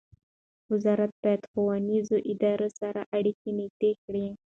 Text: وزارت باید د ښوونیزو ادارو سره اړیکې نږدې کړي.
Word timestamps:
وزارت 0.71 1.11
باید 1.23 1.41
د 1.43 1.47
ښوونیزو 1.51 2.17
ادارو 2.31 2.69
سره 2.79 3.01
اړیکې 3.17 3.49
نږدې 3.59 3.91
کړي. 4.03 4.25